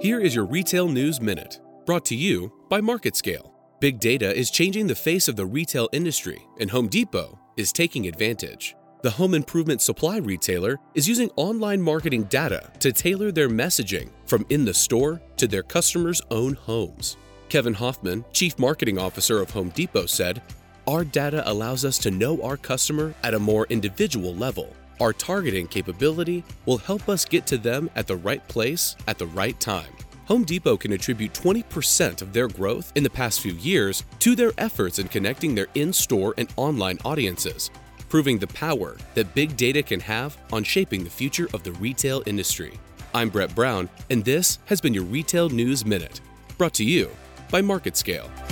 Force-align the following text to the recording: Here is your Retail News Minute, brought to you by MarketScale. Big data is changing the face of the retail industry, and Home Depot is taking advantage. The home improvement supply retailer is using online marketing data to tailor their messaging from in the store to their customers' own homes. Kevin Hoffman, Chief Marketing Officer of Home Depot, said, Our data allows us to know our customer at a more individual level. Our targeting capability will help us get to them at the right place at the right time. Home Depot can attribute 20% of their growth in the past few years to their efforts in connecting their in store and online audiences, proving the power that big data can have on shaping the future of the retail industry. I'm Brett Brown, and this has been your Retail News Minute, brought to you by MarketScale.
Here 0.00 0.20
is 0.20 0.32
your 0.32 0.44
Retail 0.44 0.86
News 0.86 1.20
Minute, 1.20 1.58
brought 1.84 2.04
to 2.04 2.14
you 2.14 2.52
by 2.68 2.80
MarketScale. 2.80 3.50
Big 3.80 3.98
data 3.98 4.32
is 4.32 4.48
changing 4.48 4.86
the 4.86 4.94
face 4.94 5.26
of 5.26 5.34
the 5.34 5.44
retail 5.44 5.88
industry, 5.92 6.40
and 6.60 6.70
Home 6.70 6.86
Depot 6.86 7.36
is 7.56 7.72
taking 7.72 8.06
advantage. 8.06 8.76
The 9.02 9.10
home 9.10 9.34
improvement 9.34 9.82
supply 9.82 10.18
retailer 10.18 10.78
is 10.94 11.08
using 11.08 11.30
online 11.34 11.82
marketing 11.82 12.24
data 12.24 12.70
to 12.78 12.92
tailor 12.92 13.32
their 13.32 13.48
messaging 13.48 14.10
from 14.24 14.46
in 14.50 14.64
the 14.64 14.72
store 14.72 15.20
to 15.36 15.48
their 15.48 15.64
customers' 15.64 16.22
own 16.30 16.54
homes. 16.54 17.16
Kevin 17.48 17.74
Hoffman, 17.74 18.24
Chief 18.32 18.56
Marketing 18.56 19.00
Officer 19.00 19.42
of 19.42 19.50
Home 19.50 19.70
Depot, 19.70 20.06
said, 20.06 20.42
Our 20.86 21.04
data 21.04 21.42
allows 21.44 21.84
us 21.84 21.98
to 21.98 22.12
know 22.12 22.40
our 22.42 22.56
customer 22.56 23.14
at 23.24 23.34
a 23.34 23.38
more 23.40 23.66
individual 23.68 24.32
level. 24.32 24.76
Our 25.00 25.12
targeting 25.12 25.68
capability 25.68 26.42
will 26.66 26.78
help 26.78 27.08
us 27.08 27.24
get 27.24 27.46
to 27.46 27.58
them 27.58 27.88
at 27.94 28.06
the 28.06 28.16
right 28.16 28.46
place 28.48 28.96
at 29.06 29.18
the 29.18 29.26
right 29.26 29.58
time. 29.60 29.92
Home 30.26 30.44
Depot 30.44 30.76
can 30.76 30.92
attribute 30.92 31.32
20% 31.32 32.20
of 32.20 32.32
their 32.32 32.48
growth 32.48 32.92
in 32.96 33.02
the 33.02 33.10
past 33.10 33.40
few 33.40 33.52
years 33.52 34.04
to 34.18 34.34
their 34.34 34.52
efforts 34.58 34.98
in 34.98 35.08
connecting 35.08 35.54
their 35.54 35.68
in 35.74 35.92
store 35.92 36.34
and 36.36 36.52
online 36.56 36.98
audiences, 37.04 37.70
proving 38.08 38.38
the 38.38 38.46
power 38.48 38.96
that 39.14 39.34
big 39.34 39.56
data 39.56 39.82
can 39.82 40.00
have 40.00 40.36
on 40.52 40.64
shaping 40.64 41.04
the 41.04 41.10
future 41.10 41.48
of 41.54 41.62
the 41.62 41.72
retail 41.72 42.22
industry. 42.26 42.78
I'm 43.14 43.30
Brett 43.30 43.54
Brown, 43.54 43.88
and 44.10 44.24
this 44.24 44.58
has 44.66 44.80
been 44.80 44.92
your 44.92 45.04
Retail 45.04 45.48
News 45.48 45.86
Minute, 45.86 46.20
brought 46.58 46.74
to 46.74 46.84
you 46.84 47.08
by 47.50 47.62
MarketScale. 47.62 48.47